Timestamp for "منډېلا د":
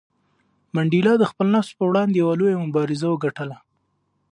0.73-1.23